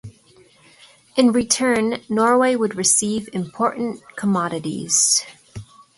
In 1.15 1.31
return 1.31 2.01
Norway 2.09 2.55
would 2.55 2.73
receive 2.73 3.29
important 3.33 4.01
commodities. 4.15 5.23